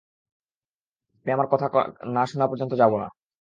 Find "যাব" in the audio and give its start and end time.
2.73-2.91